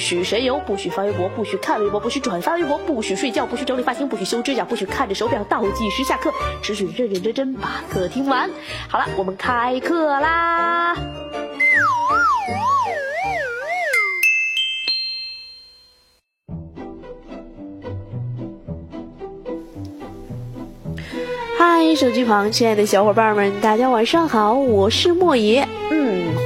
[0.00, 6.32] 许神游，不许发微博，不许看微博，不许转发微博，不许睡觉，不许整理发型，不许修指甲，不许看着手表倒计时下课，
[6.62, 8.50] 只许认认真真把课听完。
[8.88, 10.96] 好了，我们开课啦！
[21.58, 25.68] 嗨，手机旁亲爱的小伙伴们，大家晚上好，我是莫爷。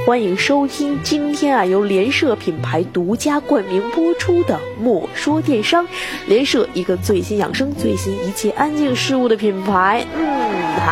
[0.05, 5.83] 欢迎收听今天啊由联社品牌独家冠名播出的《莫说电商》，
[6.27, 10.05] 联社一个最新养生、最新一切安静事物的品牌。
[10.15, 10.91] 嗯，好。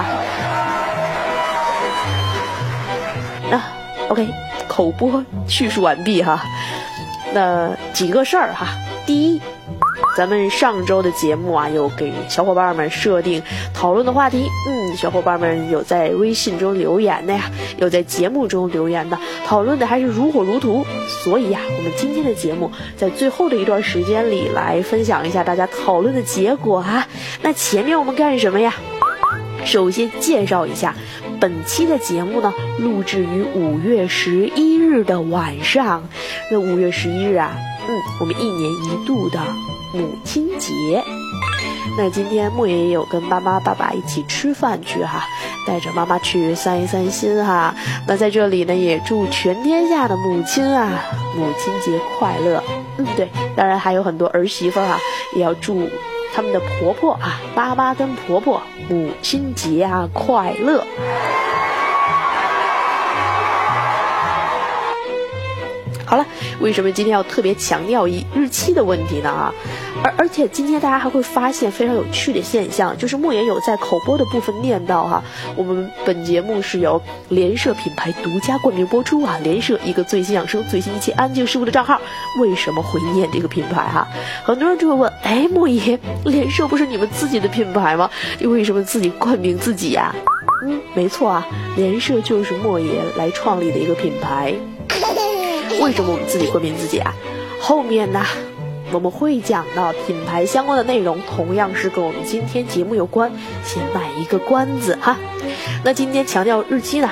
[3.56, 3.72] 啊
[4.10, 4.28] ，OK，
[4.68, 6.44] 口播叙述完毕哈。
[7.36, 8.70] 那几个事儿哈，
[9.06, 9.40] 第一。
[10.16, 13.42] 咱们上周的节目啊，有给小伙伴们设定
[13.74, 14.48] 讨论的话题。
[14.68, 20.86] 嗯，小伙伴们有在微信中留言的呀，有在节目中留言的，讨论的还是如火如荼。
[21.24, 27.08] 所以呀，我们今天的节目在最后的一段时间里来分享一下大家讨论的结果啊。
[27.42, 28.76] 那前面我们干什么呀？
[29.66, 30.94] 首先介绍一下，
[31.40, 36.08] 本期的节目呢，录制于五月十一日的晚上。
[36.52, 39.40] 那五月十一日啊，嗯，我们一年一度的。
[39.94, 41.04] 母亲节，
[41.98, 45.24] 那今天莫爷也有跟妈妈、爸爸一起吃饭去哈，
[45.68, 47.76] 带着妈妈去散一散心哈。
[48.08, 50.90] 那在这里呢，也祝全天下的母亲啊，
[51.38, 52.64] 母亲节快乐。
[52.98, 54.98] 嗯，对，当然还有很多儿媳妇哈，
[55.36, 55.88] 也要祝
[56.34, 58.60] 他们的婆婆啊，妈妈跟婆婆
[58.90, 60.84] 母亲节啊快乐。
[66.14, 66.28] 好了，
[66.60, 69.32] 为什么今天要特别强调一日期的问题呢？
[69.32, 69.52] 啊，
[70.04, 75.24] 而而且今天大家还会发现非常有趣的现象，就是莫言有在口播的部分念到哈，
[75.56, 82.00] 我们本节目是由联社品牌独家冠名播出啊，联社一个最新养生、最新一期安静事物的账号，
[82.40, 84.08] 为什么会念这个品牌哈？
[84.44, 88.08] 很多人就会问，哎，莫言，联社不是你们自己的品牌吗？
[88.38, 90.14] 你为什么自己冠名自己呀？
[90.64, 94.54] 嗯，没错啊，联社就是莫言来创立的一个品牌。
[95.82, 97.14] 为什么我们自己冠名自己啊？
[97.60, 98.24] 后面呢，
[98.92, 103.32] 我们会讲到品牌相关的内容，同样是跟我们今天节目有关，
[103.64, 105.18] 先卖一个关子哈。
[105.84, 107.10] 那今天强调日期呢，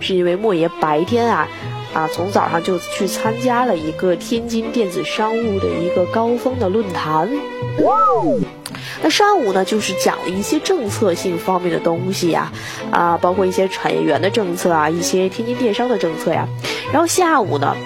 [0.00, 1.48] 是因为莫爷白天啊
[1.92, 7.28] 啊从早上就去参加了一个天津电子商务的一个高峰的论坛。
[9.04, 12.50] 那上午呢，就是讲了一些政策性方面的东西呀，
[12.90, 16.48] 啊，包括一些产业园的政策啊，一些天津电商的政策呀。
[16.90, 17.76] 然后下午呢，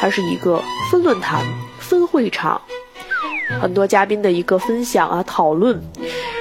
[0.00, 1.44] 它是一个分论坛、
[1.80, 2.60] 分会场，
[3.60, 5.82] 很多嘉宾的一个分享啊、讨论。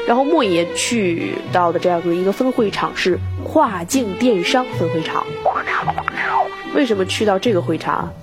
[0.06, 5.26] 然后莫爷去到的这样的一个分会场是跨境电商分会场。
[6.76, 8.14] 为什么去到这个会场？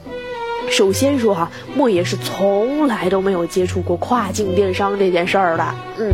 [0.71, 5.65] 首先说哈，莫爷是从来都没有接触过跨境电商这件事儿的，
[5.99, 6.11] 嗯，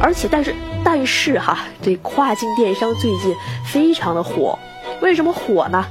[0.00, 0.54] 而且但是
[0.84, 4.58] 但是哈，这跨境电商最近非常的火，
[5.00, 5.84] 为什么火呢？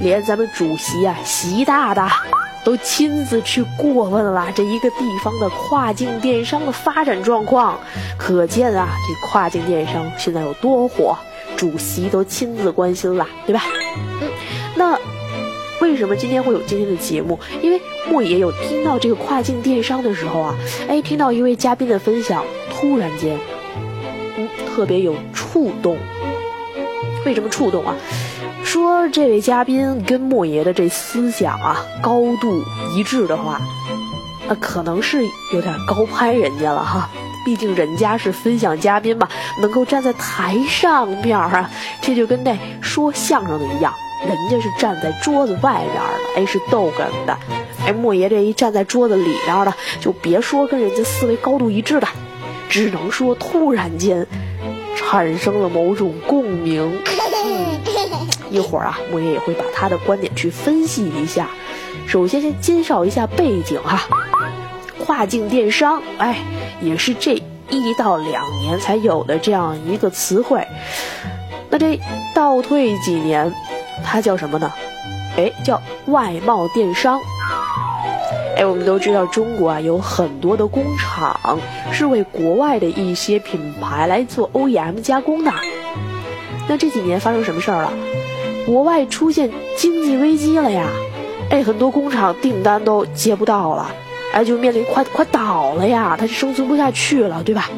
[0.00, 2.22] 连咱们主席啊，习大大
[2.64, 7.78] 都亲自去过问了这一个地方的跨境电商的发展状况，
[8.16, 11.16] 可见啊，这跨境电商现在有多火，
[11.56, 13.62] 主席都亲自关心了，对吧？
[14.22, 14.29] 嗯，
[16.00, 17.38] 什么今天会有今天的节目？
[17.62, 17.80] 因为
[18.10, 23.38] 莫爷有听到这个跨境电商的时候啊，哎，听到一位嘉宾的分享，突然间，
[24.36, 25.96] 嗯，特别有触动。
[27.26, 27.94] 为什么触动啊？
[28.64, 32.62] 说这位嘉宾跟莫爷的这思想啊高度
[32.96, 33.60] 一致的话，
[34.48, 35.22] 那可能是
[35.52, 37.10] 有点高攀人家了哈。
[37.44, 39.28] 毕竟人家是分享嘉宾嘛，
[39.60, 41.70] 能够站在台上面啊，
[42.00, 43.92] 这就跟那说相声的一样。
[44.26, 46.00] 人家是站在桌子外边的，
[46.36, 47.38] 哎，是逗哏的，
[47.86, 52.06] 哎，莫爷这一站在桌子里边的，就别说跟人家思维高度一致的，
[52.68, 54.26] 只能说突然间
[54.94, 57.00] 产生了某种共鸣。
[58.50, 61.48] 一会儿啊，莫爷也会把他的观点去分析一下。
[62.06, 64.02] 首先先介绍一下背景哈，
[64.98, 66.36] 跨境电商，哎，
[66.80, 67.34] 也是这
[67.68, 70.66] 一到两年才有的这样一个词汇。
[71.68, 71.98] 那这
[72.34, 73.52] 倒退几年。
[74.02, 74.72] 它叫什么呢？
[75.36, 77.20] 哎，叫外贸电商。
[78.56, 81.58] 哎，我们都知道中国啊有很多的工厂
[81.92, 85.52] 是为国外的一些品牌来做 OEM 加工的。
[86.66, 87.92] 那这几年发生什么事儿了？
[88.64, 90.86] 国外出现经济危机了呀！
[91.50, 93.94] 哎，很多工厂订单都接不到了，
[94.32, 97.68] 哎，就面临快快倒了呀，它是生存不下去了，对吧？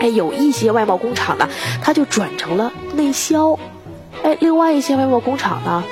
[0.00, 1.48] 哎，有一些外贸工厂呢，
[1.82, 3.58] 它就转成了内销。
[4.22, 5.84] 哎，另外一些外贸工厂呢，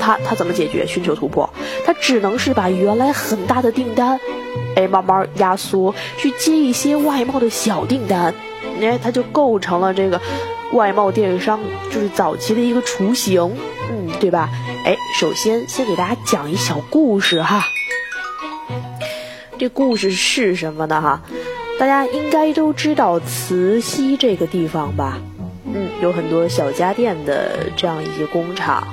[0.00, 0.86] 它它怎么解决？
[0.86, 1.50] 寻求突破，
[1.86, 4.18] 它只能是把原来很大的订单，
[4.74, 8.34] 哎，慢慢压缩，去接一些外贸的小订单。
[8.80, 10.20] 哎，它就构成了这个
[10.72, 11.60] 外贸电商，
[11.90, 13.56] 就是早期的一个雏形，
[13.90, 14.48] 嗯，对吧？
[14.84, 17.64] 哎，首先先给大家讲一小故事哈。
[19.60, 21.02] 这故事是什么呢？
[21.02, 21.20] 哈？
[21.78, 25.18] 大家应该都知道慈溪这个地方吧？
[25.66, 28.88] 嗯，有很多小家电的这样一些工厂，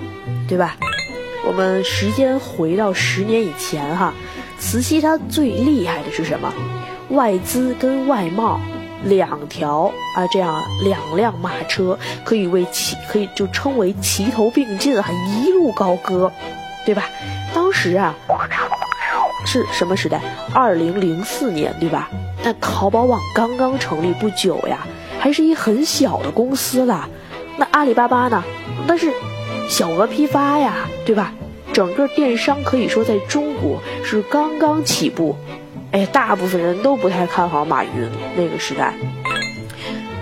[0.45, 0.75] 对吧？
[1.47, 4.13] 我们时间回到十年以前哈，
[4.59, 6.53] 慈溪它最厉害的是什么？
[7.11, 8.59] 外资跟外贸
[9.05, 16.29] 两条啊，这样两辆马车可以为齐，可以就称为齐头并进，还一路高歌，
[16.85, 17.05] 对吧？
[17.53, 18.13] 当时啊，
[19.47, 20.21] 是什么时代？
[20.53, 22.09] 二零零四年，对吧？
[22.43, 24.85] 那淘宝网刚刚成立不久呀，
[25.17, 27.07] 还是一很小的公司啦。
[27.55, 28.43] 那阿里巴巴呢？
[28.85, 29.13] 那是
[29.69, 31.33] 小额批发呀，对吧？
[31.71, 35.33] 整个电商可以说在中国是刚刚起步。
[35.91, 38.93] 哎，大部分人都不太看好马云那个时代。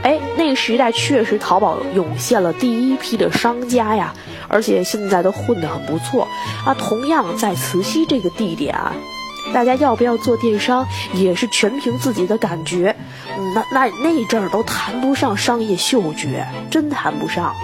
[0.03, 4.13] 哎，那个时代确实淘宝涌现了第一批的商家呀，
[4.47, 6.27] 而且现在都混得很不错
[6.63, 6.75] 啊。
[6.75, 8.93] 同样在慈溪这个地点啊。
[9.55, 12.93] 大家要不要做电商，也是全凭自己的感觉。
[13.55, 17.55] 那那那阵儿都谈不上商业嗅觉，真谈不上。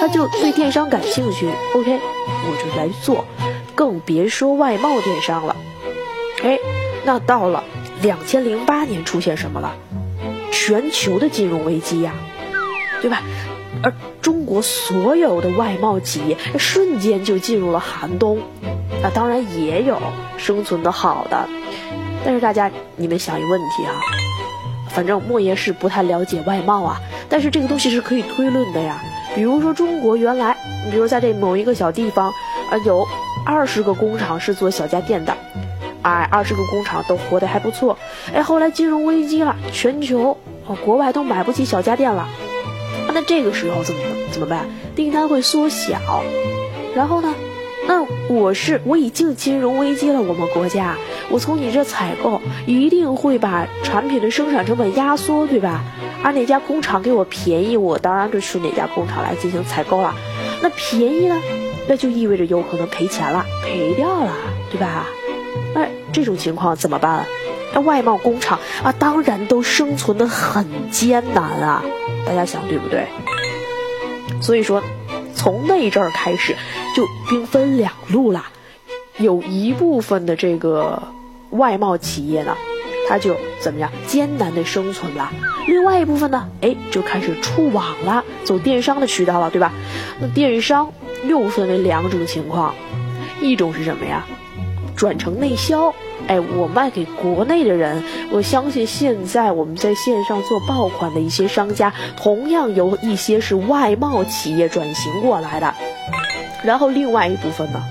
[0.00, 3.26] 他就对电商感兴趣，OK，我就来做，
[3.74, 5.54] 更别说外贸电商了。
[6.42, 6.58] 哎，
[7.04, 7.64] 那到了
[8.00, 9.74] 两千零八年，出现什么了？
[10.50, 12.14] 全球的金融危机呀，
[13.02, 13.20] 对吧？
[13.82, 18.38] 而中国所有的外贸企业瞬间就进入了寒冬。
[19.02, 19.98] 那当然也有
[20.36, 21.48] 生存的好的，
[22.24, 23.94] 但是大家你们想一个问题啊，
[24.90, 29.00] 反正莫言是不太了解外贸啊，但是这个东西是可以推论的呀。
[29.34, 32.28] 比如说中国原来，你比如在这某一个小地方，
[32.70, 33.06] 啊有
[33.46, 35.34] 二十个工厂是做小家电的，
[36.02, 37.96] 哎，二十个工厂都活得还不错，
[38.34, 40.36] 哎，后来金融危机了，全球
[40.66, 42.28] 哦国外都买不起小家电了，
[43.12, 44.66] 那这个时候怎么怎么办？
[44.94, 45.98] 订单会缩小，
[46.94, 47.34] 然后呢？
[47.86, 50.96] 那我是我已经金融危机了，我们国家，
[51.30, 55.82] 我从你这采购一定会把产品的生产成本压缩，对吧？
[56.22, 60.14] 而哪家工厂给我便宜，我当然就去哪家工厂来进行采购了。
[60.62, 61.36] 那便宜呢，
[61.88, 64.32] 那就意味着有可能赔钱了，赔掉了，
[64.70, 65.06] 对吧？
[65.74, 67.26] 那这种情况怎么办？
[67.72, 71.82] 那外贸工厂啊，当然都生存的很艰难啊，
[72.26, 73.06] 大家想对不对？
[74.40, 74.82] 所以说。
[75.32, 76.54] 从那阵儿开始，
[76.94, 78.44] 就兵分两路了。
[79.16, 81.02] 有一部分的这个
[81.48, 82.54] 外贸企业呢，
[83.08, 85.30] 它就怎么样艰难的生存了；
[85.66, 89.72] 另外一部分呢，哎，就开始触网了，走电商的渠道了，对吧？
[90.20, 90.92] 那电商
[91.24, 92.74] 又分为两种情况，
[93.40, 94.26] 一种是什么呀？
[94.94, 95.94] 转成内销。
[96.30, 105.74] 哎，我卖给国内的人，我相信现在我们在线上做爆款的一些商家，同样有一些是外贸企业转型过来的。
[106.62, 107.82] 然后另外一部分呢，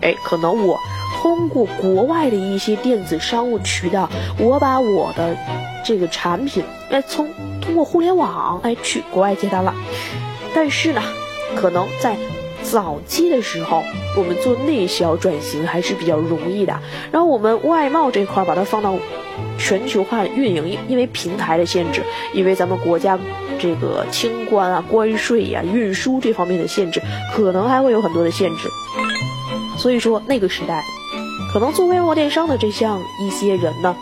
[0.00, 0.78] 哎，可能我
[1.20, 4.08] 通过国外的一些电子商务渠道，
[4.38, 5.36] 我把我的
[5.84, 7.28] 这个产品，哎，从
[7.60, 9.74] 通过互联网，哎，去国外接单了。
[10.54, 11.02] 但是呢，
[11.56, 12.16] 可能在。
[12.62, 13.82] 早期的时候，
[14.16, 16.80] 我们做内销转型还是比较容易的。
[17.10, 18.96] 然后我们外贸这块儿把它放到
[19.58, 22.02] 全球化运营，因因为平台的限制，
[22.32, 23.18] 因为咱们国家
[23.58, 27.02] 这个清关啊、关税呀、运输这方面的限制，
[27.34, 28.68] 可能还会有很多的限制。
[29.78, 30.82] 所以说那个时代，
[31.52, 33.96] 可能做外贸电商的这项一些人呢，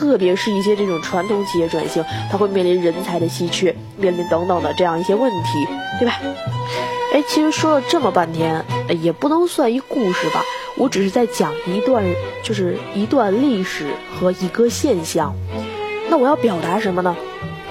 [0.00, 6.14] 特别是一些这种传统企业转型，它会面临人才的稀缺，面临等等的这样一些问题，对吧？
[7.12, 8.64] 哎，其实说了这么半天，
[9.02, 10.42] 也不能算一故事吧。
[10.78, 12.02] 我只是在讲一段，
[12.42, 13.88] 就是一段历史
[14.18, 15.34] 和一个现象。
[16.08, 17.14] 那我要表达什么呢？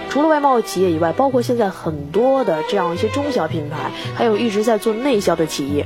[0.08, 5.84] 除了外贸企业以外，包括现在很多的这样一些中小品牌，还有一直在做内销的企业，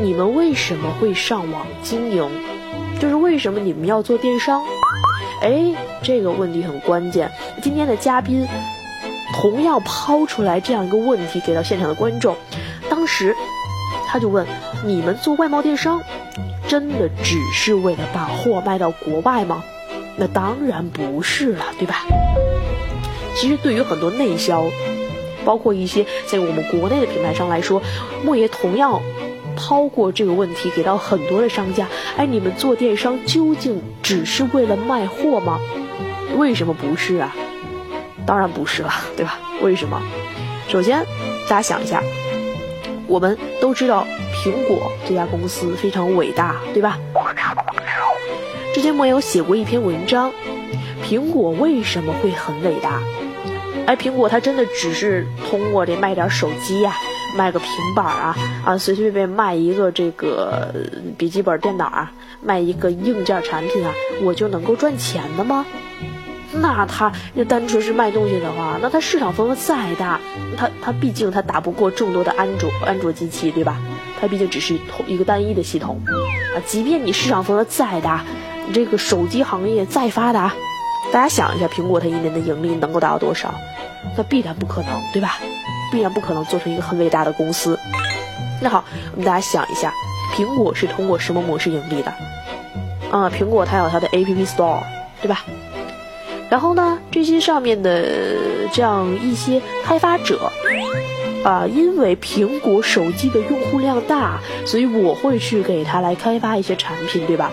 [0.00, 2.26] 你们为什么会上网经营？
[2.98, 4.62] 就是为什么你们要做电商？
[5.42, 7.30] 哎，这个问题很关键。
[7.60, 8.46] 今天的嘉宾。
[9.34, 12.36] 同样抛出来这样一个问题给到现场的观众，
[12.90, 13.34] 当时
[14.06, 14.46] 他就问：
[14.84, 16.02] 你们做外贸电商，
[16.68, 19.64] 真的只是为了把货卖到国外吗？
[20.18, 22.04] 那当然不是了，对吧？
[23.34, 24.64] 其实对于很多内销，
[25.46, 27.80] 包括一些在我们国内的品牌商来说，
[28.22, 29.00] 莫爷同样
[29.56, 35.60] 抛过这个问题给到很多的商家：哎，你们做电商究竟只是为了卖货吗？
[36.36, 37.34] 为什么不是啊？
[38.24, 39.38] 当然不是了，对吧？
[39.62, 40.00] 为什么？
[40.68, 41.04] 首先，
[41.48, 42.02] 大家想一下，
[43.06, 46.98] 我们都知道苹果这家公司非常伟大，对吧？
[48.74, 50.32] 之前莫有写过一篇文章，
[51.04, 53.02] 苹果为什么会很伟大？
[53.84, 56.94] 哎，苹果它真的只是通过这卖点手机呀，
[57.36, 60.74] 卖个平板啊，啊，随随便便卖一个这个
[61.16, 62.12] 笔记本电脑啊，
[62.42, 65.64] 卖一个硬件产品啊，我就能够赚钱的吗？
[66.54, 70.20] 那它那单纯是卖东西的话，那它市场份额再大，
[70.56, 73.78] 它它毕竟它打不过众多的安卓安卓机器，对吧？
[74.20, 76.00] 它毕竟只是同一个单一的系统
[76.54, 78.24] 啊，即便你市场份额再大。
[78.64, 80.54] 你这个手机行业再发达，
[81.10, 83.52] 大家想一下，苹果它一年的盈利能够达到多少？
[84.16, 85.38] 那必然不可能，对吧？
[85.92, 87.78] 必然不可能做成一个很伟大的公司。
[88.60, 88.82] 那好，
[89.12, 89.92] 我们大家想一下，
[90.34, 92.12] 苹果是通过什么模式盈利的？
[93.10, 94.78] 啊，苹果它有它的 App Store，
[95.20, 95.44] 对吧？
[96.48, 98.04] 然后呢，这些上面的
[98.72, 100.50] 这样一些开发者，
[101.44, 107.50] 啊，因为苹果手机的用户量大，所以我会去给他来开发一些产品，对吧？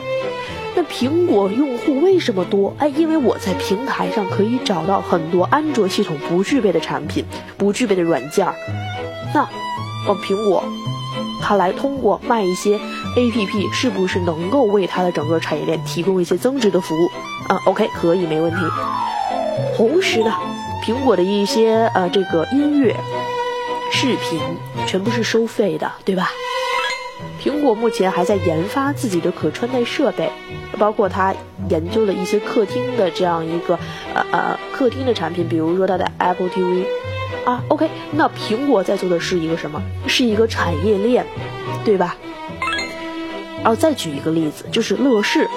[0.79, 2.73] 那苹果用户为什么多？
[2.77, 7.25] 哎，因为我在平台上可以找到很多安卓系统不具备的产品，
[7.57, 8.55] 不具备的软件儿。
[9.33, 9.41] 那，
[10.07, 10.63] 哦，苹果，
[11.41, 12.79] 它来通过卖一些
[13.17, 17.09] APP，是不是能够为它的整个产业链提供一些增值的服务？
[17.49, 18.57] 啊，OK，可以，没问题。
[19.75, 20.33] 同时呢，
[20.81, 22.95] 苹果的一些呃这个音乐、
[23.91, 24.39] 视频
[24.87, 26.31] 全部是收费的，对吧？
[27.41, 30.29] 苹果目前还在研发自己的可穿戴设备，
[30.77, 31.33] 包括它
[31.69, 33.79] 研究了一些客厅的这样一个
[34.13, 36.83] 呃呃客厅的产品，比如说它的 Apple TV
[37.45, 37.63] 啊。
[37.69, 39.81] OK，那苹果在做的是一个什么？
[40.07, 41.25] 是一个产业链，
[41.85, 42.15] 对吧？
[43.61, 45.47] 然后再举一个例子，就是乐视。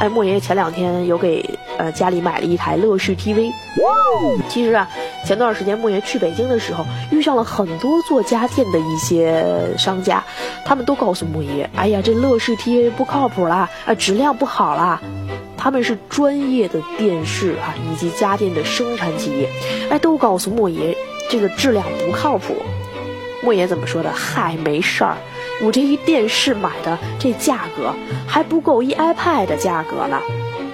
[0.00, 1.44] 哎，莫爷爷前两天有给
[1.76, 3.50] 呃家里买了一台乐视 TV。
[4.48, 4.88] 其实啊，
[5.26, 9.44] 前段时间莫爷去北京的时候，遇上了很多做家电的一些
[9.76, 10.22] 商家，
[10.64, 15.00] 他们都告诉莫爷，哎呀，这乐视 TV 不靠谱啦，啊，质量不好啦。
[15.56, 19.48] 他们是专业的电视啊以及家电的生产企业，
[19.90, 20.96] 哎，都告诉莫爷
[21.28, 22.54] 这个质量不靠谱。
[23.42, 24.12] 莫爷怎么说的？
[24.12, 25.16] 嗨，没事儿。
[25.60, 27.92] 我这一电视买的这价格
[28.26, 30.20] 还不够一 iPad 的价格呢，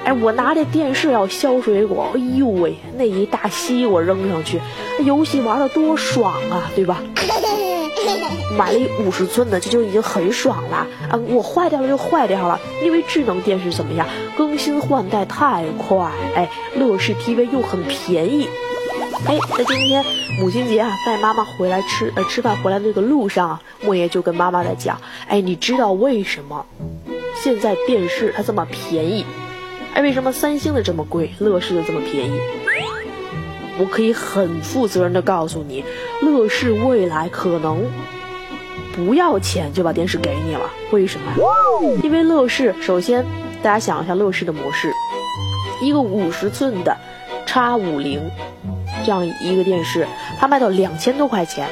[0.05, 4.61] 哎，我拿这电视要削水果，哎呦喂，那一大西瓜扔上去，
[5.05, 7.03] 游戏玩的多爽啊，对吧？
[8.59, 11.19] 买了一五十寸的，这就已经很爽了啊！
[11.29, 18.47] 我坏掉了就坏掉了，因为智能电视怎么样，更新换代太快，哎，乐视 TV 又很便宜。
[19.27, 20.05] 哎，在今天
[20.41, 26.67] 母亲节啊，带妈妈回来吃呃吃饭回来的这个路上，莫爷就跟妈妈在讲，哎，你知道为什么
[27.43, 29.25] 现在电视它这么便宜？
[29.95, 32.39] 哎，为什么三星的这么贵，乐视的这么便宜？
[33.79, 35.85] 我可以很负责任的告诉你，
[36.21, 37.85] 乐视未来可能
[38.95, 40.69] 不要钱就把电视给你了。
[40.91, 41.33] 为什么？
[42.03, 43.25] 因为乐视首先
[43.63, 44.93] 大家想一下乐视的模式，
[45.81, 46.97] 一个五十寸的
[47.47, 48.21] 叉五零。
[49.05, 50.07] 这样一个电视，
[50.39, 51.69] 它卖到两千多块钱，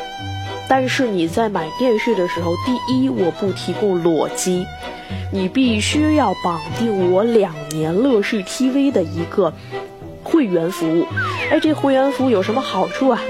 [0.69, 4.67] 但是你在买电视的时候，第一我不提供裸机，
[5.33, 9.53] 你必须要绑定我两年乐视 TV 的一个
[10.23, 11.07] 会员服务。
[11.51, 13.21] 哎，这会员服务有什么好处啊？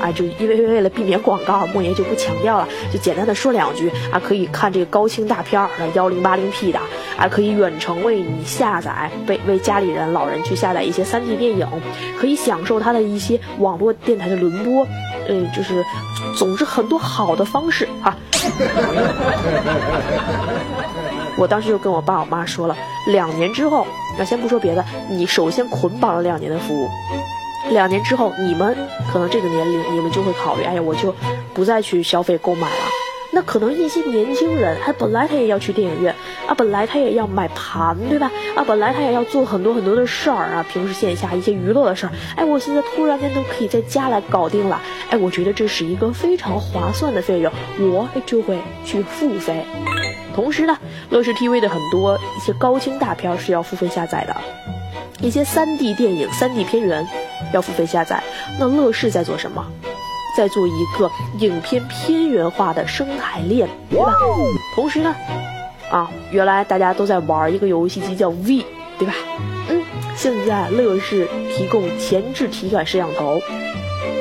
[0.00, 6.80] 啊，就因为为了避免广告，莫言就不强调了，就简单的说两句啊，可以看这个高清大片儿，幺零八零 P 的，
[7.16, 11.66] 啊，可以远程为你下载，为为家里人老人去下载一些三 D 电影，
[12.18, 14.86] 可以享受它的一些网络电台的轮播，
[15.28, 15.84] 嗯，就是，
[16.36, 18.16] 总之很多好的方式啊。
[21.36, 22.76] 我当时就跟我爸我妈说了，
[23.06, 23.86] 两年之后，
[24.18, 26.88] 那先不说别的，你首先捆绑了两年的服务。
[27.68, 28.76] 两年之后，你们
[29.12, 31.14] 可能这个年龄，你们就会考虑，哎呀，我就
[31.52, 32.84] 不再去消费购买了。
[33.32, 36.12] 那可能一些年轻人，他本来他也要去电影院
[36.48, 38.28] 啊，本来他也要买盘，对吧？
[38.56, 42.12] 啊，本来他也要做很多很多的事儿啊，平时线下一些娱乐的事儿。
[42.34, 44.80] 哎，我现在突然间都可以在家来搞定了。
[45.10, 49.64] 哎，我觉得这是一个非常划算的费用，我就会去付费。
[50.34, 50.76] 同时呢，
[51.10, 54.36] 乐视 TV 的很多一些高清大片是要付费下载的，
[55.20, 57.06] 一些 3D 电影、3D 片源。
[57.52, 58.22] 要付费下载，
[58.58, 59.64] 那乐视在做什么？
[60.36, 64.14] 在做一个影片片源化的生态链，对吧？
[64.76, 65.14] 同时呢，
[65.90, 68.64] 啊，原来大家都在玩一个游戏机叫 V，
[68.96, 69.12] 对吧？
[69.68, 69.82] 嗯，
[70.14, 73.40] 现在乐视提供前置体感摄像头，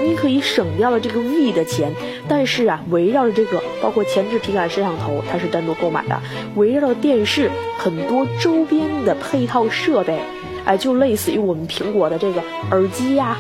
[0.03, 1.94] 你可以省掉了这个 V 的钱，
[2.27, 6.22] 但是啊，围绕着这个，包括前置体感摄像头，它是单独购买的，
[6.56, 10.20] 围绕着电视很多周边的配套设备，
[10.65, 12.41] 哎，就类似于我们苹果的这个
[12.72, 13.38] 耳机呀，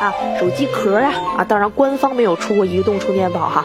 [0.00, 3.64] 啊，手机壳呀，啊，当然官方没有出过移动充电宝哈。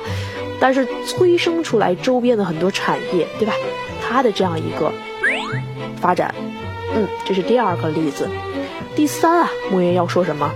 [0.61, 3.53] 但是催生出来周边的很多产业，对吧？
[4.01, 4.91] 它的这样一个
[6.01, 6.35] 发展，
[6.93, 8.27] 嗯，这是第二个例子。
[8.95, 10.51] 第三啊，莫言要说什么？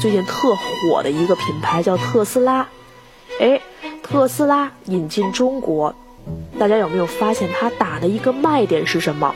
[0.00, 2.68] 最近特火的一个品牌叫特斯拉，
[3.40, 3.60] 哎，
[4.02, 5.96] 特斯拉引进中国，
[6.56, 9.34] 大家有没有发现它打的一个卖点是什么？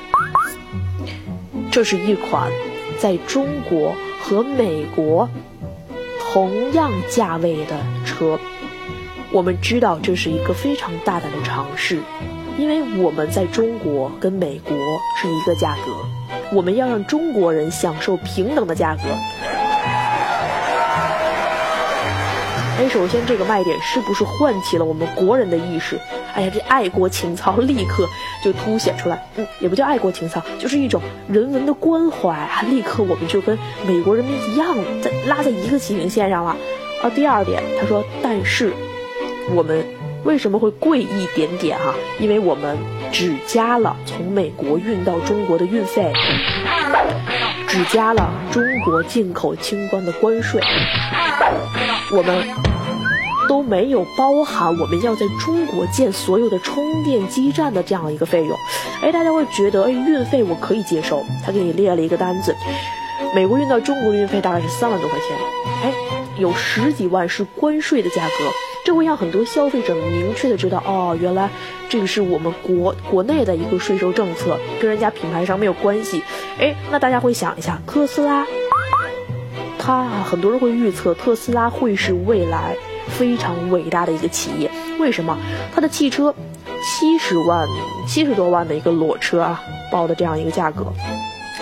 [1.73, 2.53] 这是一款
[3.01, 5.29] 在中国和美国
[6.33, 8.39] 同样价位的车。
[9.33, 11.99] 我们知道这是一个非常大胆的尝试，
[12.57, 14.77] 因为我们在中国跟美国
[15.21, 19.03] 是一个价格，我们要让中国人享受平等的价格。
[22.79, 25.99] 哎，首先这个卖点是不是唤起了我们国人的意识？
[26.35, 28.09] 哎呀，这爱国情操立刻
[28.43, 29.27] 就凸显出来。
[29.37, 32.63] 嗯，也不叫爱国情操，就是一种人文的关怀啊！
[32.69, 36.57] 立刻我们就跟美国人民一样，在拉在一个起平线上了。
[37.03, 38.73] 啊，第二点，他说，但是。
[39.51, 39.85] 我们
[40.23, 41.93] 为什么会贵一点点哈？
[42.21, 42.79] 因为我们
[43.11, 46.13] 只加了从美国运到中国的运费，
[47.73, 50.61] 只加了中国进口清关的关税，
[52.13, 52.47] 我们
[53.49, 58.55] 都没有包含我们要在中国建所有的充电基站的这样一个费用。
[59.01, 61.25] 哎，大家会觉得，哎，运费我可以接受。
[61.43, 62.55] 他给你列了一个单子，
[63.35, 65.29] 美国运到中国运费大概是三万多块钱，
[65.83, 65.95] 哎，
[66.37, 68.33] 有十几万是关税的价格。
[68.85, 71.49] 这会让很多消费者明确的知道，哦，原来
[71.89, 76.21] 这个是我们国国内的一个税收政策，跟人家品牌商没有关系。
[76.59, 78.47] 哎，那大家会想一下，特斯拉，
[79.79, 82.77] 它很多人会预测特斯拉会是未来
[83.09, 84.71] 非常伟大的一个企业。
[85.01, 85.37] 为什么？
[85.75, 86.35] 它的汽车
[86.85, 87.67] 七十万、
[88.07, 89.61] 七十多万的一个裸车啊，
[89.91, 90.93] 报的这样一个价格。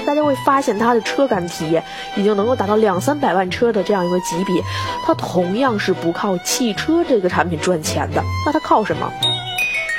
[0.04, 1.84] 大家会发现它的车感体验
[2.16, 4.62] 已经能够达到两三百万车的这样一个级别，
[5.04, 9.10] 它同样是不靠汽车这个产品赚钱的，那它靠什么？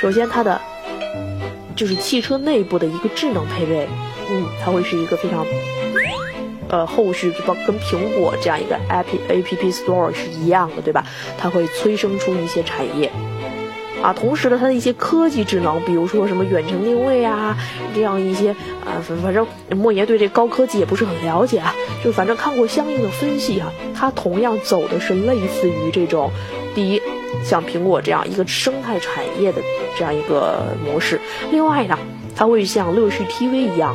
[0.00, 0.60] 首先，它的
[1.74, 3.88] 就是汽车内部的一个智能配备，
[4.32, 5.46] 嗯，它会是一个非常，
[6.68, 11.04] 呃，后续就跟苹果这样一个 App A P P Store 是一样的，对吧？
[11.36, 13.12] 它会催生出一些产业。
[14.02, 17.56] 啊，同时呢，它的一些科技智能，比如说什么远程定位啊，
[17.94, 18.50] 这样一些
[18.84, 26.32] 啊，反正莫言对这高科技也不是很了解啊，就反正看过相应的分析啊，它同样走的是类似于这种，
[26.74, 27.00] 第一，
[27.44, 29.62] 像苹果这样一个生态产业的
[29.96, 31.20] 这样一个模式，
[31.52, 31.96] 另外呢，
[32.34, 33.94] 它会像乐视 TV 一样，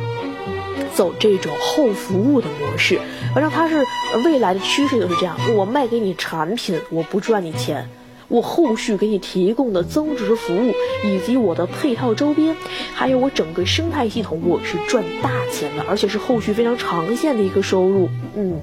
[0.94, 3.00] 走这种后服务的模式，
[3.34, 3.84] 反正它是
[4.24, 7.88] 未来的趋势就是这样，我卖给你产品，我不赚你钱。
[8.28, 12.54] 我后续给你提供的增值服务，以及我的配套周边，
[12.94, 18.10] 还有我整个生态系统，我是赚大钱的，而且是后续非常长线的一个收入。
[18.36, 18.60] 嗯，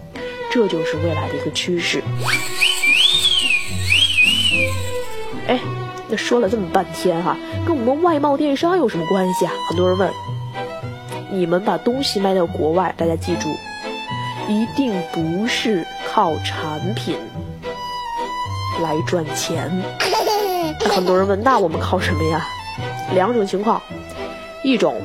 [0.52, 2.04] 这就是未来的一个趋势。
[5.48, 5.60] 哎，
[6.10, 7.36] 那说了这么半天哈，
[7.66, 9.54] 跟我们外贸电商有什么关系啊？
[9.68, 10.08] 很多人问，
[11.38, 13.50] 你们把东西卖到国外，大家记住，
[14.48, 17.18] 一定不是靠产品。
[18.82, 19.72] 来赚钱，
[20.90, 22.46] 很多人问，那我们靠什么呀？
[23.14, 23.82] 两种情况，
[24.64, 24.96] 一种，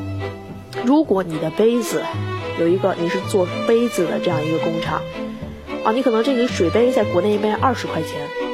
[0.85, 2.03] 如果你的杯子
[2.59, 5.01] 有一个你是做杯子的这样一个工厂，
[5.85, 8.50] 啊，你可能这个水杯在国内卖二十块钱，嗯，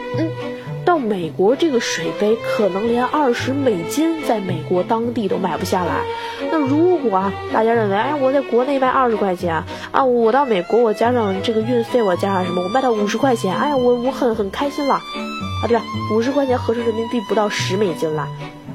[0.99, 6.03] 美国这个水杯可能连二十美金在美国当地都买不下来。
[6.51, 15.03] 那如果啊，大家认为，哎，我在国内卖二十块钱啊，我到美国我加上这个运费，我加上什么，我卖到五十块钱，哎呀，我我很很开心了，啊，
[15.67, 15.83] 对吧？
[16.13, 18.29] 五十块钱合成人民币不到十美金了，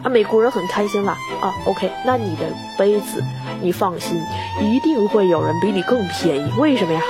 [0.03, 2.45] 啊，美国人很开心了，啊，OK，那你的
[2.77, 3.23] 杯子，
[3.61, 4.19] 你放心，
[4.59, 7.01] 一定会有人比你更便宜，为什么呀？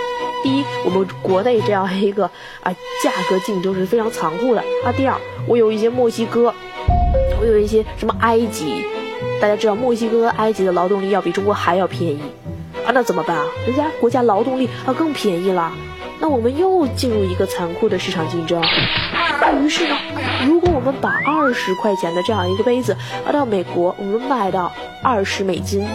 [0.44, 2.26] 第一，我们国内这样一个
[2.62, 2.72] 啊
[3.04, 4.92] 价格竞争是非常残酷的啊。
[4.96, 5.16] 第二，
[5.48, 6.54] 我有一些墨西哥，
[7.40, 8.84] 我有一些什么埃及。
[9.40, 12.20] 大家知道墨西哥、埃及的劳动力要比中国还要便宜
[12.86, 13.44] 啊，那怎么办啊？
[13.66, 15.72] 人家国家劳动力啊更便宜了，
[16.20, 18.62] 那我们又进入一个残酷的市场竞争。
[19.40, 19.96] 那于是呢，
[20.46, 24.72] 如果我们把二十块钱的这样一个杯子啊到美国，我们卖到
[25.04, 25.88] 二十美金，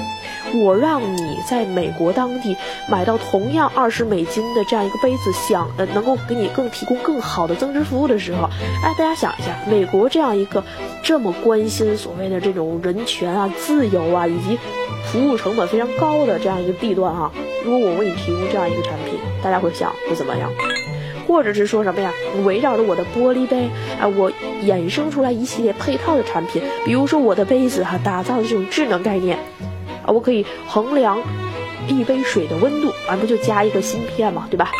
[0.54, 2.56] 我让你在美国当地
[2.88, 8.48] 买到同样二十美金的这样一个杯子，想呃能够给你更提供更好的增值服务的时候，
[8.82, 10.62] 哎，大家想一下，美国这样一个
[11.02, 14.58] 这么关心所谓的这种人权啊、自由啊以及
[15.06, 17.30] 服务成本非常高的这样一个地段啊，
[17.64, 20.50] 如果我为你提供这样一个产品，大家会想会怎么样？
[21.26, 22.12] 或者是说什么呀？
[22.44, 23.68] 围绕着我的玻璃杯
[24.00, 24.30] 啊，我
[24.64, 29.36] 衍生出来一系列配套的产品，比如说我的杯子哈，打造的这种智能概念
[30.06, 31.18] 我可以衡量
[31.88, 34.70] 一杯水的温度，啊，不就加一个芯片嘛，对吧？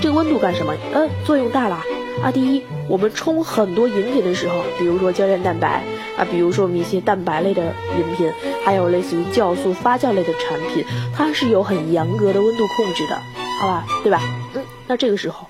[0.00, 0.74] 这个温度干什么？
[0.92, 1.82] 呃，作用大了
[2.22, 2.30] 啊。
[2.32, 5.82] 第一，我们冲很多饮品的时候，比如说胶原蛋白
[6.18, 7.62] 啊，比如说我们一些蛋白类的
[7.96, 8.30] 饮品，
[8.64, 10.84] 还有类似于酵素发酵类的产品，
[11.16, 13.16] 它是有很严格的温度控制的，
[13.60, 13.86] 好吧？
[14.02, 14.20] 对吧？
[14.54, 15.46] 嗯，那这个时候。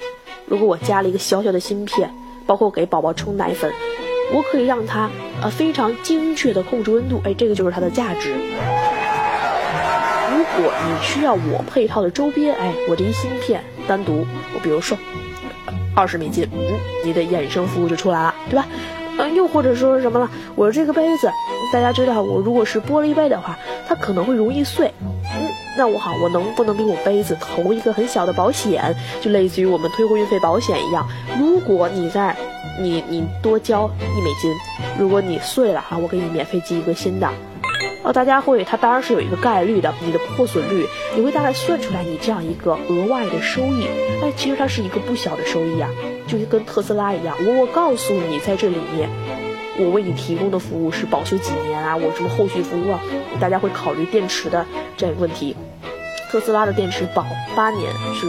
[0.46, 2.14] 如果我加了一个小小的芯片，
[2.46, 3.72] 包括给宝宝冲奶粉，
[4.30, 8.34] 我可以让它呃非常精确的控制温度，哎，这个就是它的价值。
[10.56, 14.96] 我你需要我配套的周边，哎，我这一芯片单独，我比如说
[15.94, 18.66] 二十美金，嗯，你的衍生服务就出来了，对吧？
[19.18, 20.30] 嗯，又或者说什么了？
[20.54, 21.30] 我这个杯子，
[21.72, 24.92] 大家知道，我如果是玻璃杯的话，它可能会容易碎。
[25.02, 31.04] 嗯那我好，我能不能给我杯子投一个很小的保险，就类似于我们退货运费保险一样？
[31.36, 32.36] 如果你在，
[32.80, 34.54] 你你多交一美金，
[34.96, 37.28] 如果你碎了哈，我给你免费寄一个新的。
[38.04, 40.86] 哦，大家会，它当然是有一个概率的，你的破损率，
[41.16, 43.86] 你会大概算出来你这样一个额外的收益。
[44.22, 45.88] 哎，其实它是一个不小的收益啊，
[46.26, 49.08] 就是跟特斯拉一样，我我告诉你，在这里面，
[49.78, 53.00] 我为你提供的服务是保修几年啊，我什么后续服务啊，
[53.40, 54.66] 大家会考虑电池的
[54.98, 55.56] 这样一个问题。
[56.34, 58.26] 特斯拉的电池保八年是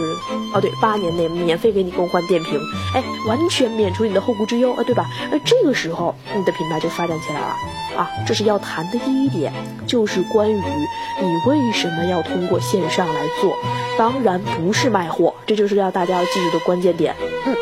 [0.54, 2.56] 哦，对，八年内免费给你更换电瓶，
[2.94, 5.10] 哎，完全免除你的后顾之忧啊，对吧？
[5.32, 7.56] 而这个时候你的品牌就发展起来了
[7.96, 9.52] 啊，这是要谈的第一点，
[9.88, 13.56] 就是关于你为什么要通过线上来做，
[13.98, 17.12] 当然不是卖货，这就是要大家要记住的关键点，
[17.44, 17.56] 嗯。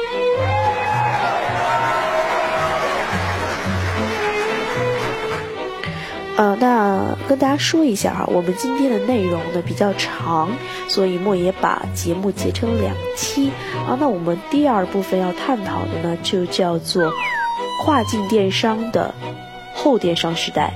[6.37, 10.51] 呃，那跟大家说一下哈，我们今天的内容呢比较长，
[10.89, 13.53] 所以莫爷把节目截成两期
[13.87, 13.97] 啊。
[14.01, 17.13] 那我们第二部分要探讨的呢，就叫做
[17.85, 19.15] 跨境电商的
[19.77, 20.73] 后电商时代。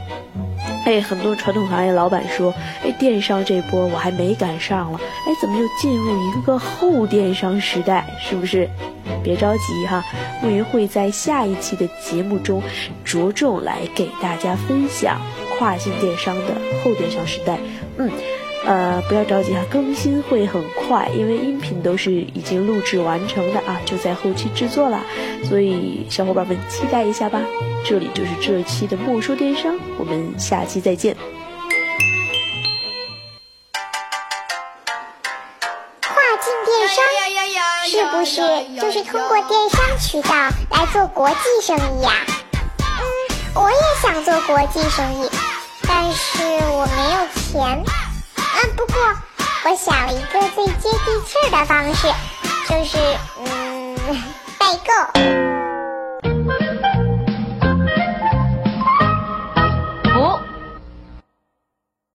[0.87, 8.07] 哎，很多传统行业老板说，哎，电商这波我还没赶上了，哎，怎么又进入一个后电商时代？
[8.21, 8.71] 是不是？
[9.25, 10.05] 别着急哈，
[10.41, 12.63] 莫言会在下一期的节目中
[13.05, 15.21] 着重来给大家分享。
[15.59, 17.59] 跨境电商的后电商时代，
[17.97, 18.11] 嗯，
[18.65, 25.01] 呃，不要着急啊，更新会很快，因为音频都是已经录制完成的啊，就在后期制作了，
[25.45, 27.41] 所以小伙伴们期待一下吧。
[27.85, 31.17] 这里就是这期的莫说电商，我们下期再见。
[36.03, 37.05] 跨境电商
[37.91, 38.37] 是不是
[38.81, 40.31] 就是通过电商渠道
[40.71, 42.13] 来做国际生意呀？
[42.79, 45.29] 嗯，我也想做国际生意。
[46.09, 47.85] 但是我没有钱，
[48.35, 48.95] 嗯，不过
[49.67, 52.09] 我想了一个最接地气儿的方式，
[52.67, 52.97] 就是
[53.45, 53.95] 嗯，
[54.59, 55.58] 代购。